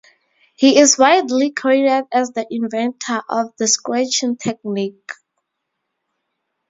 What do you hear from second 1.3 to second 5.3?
credited as the inventor of the scratching technique.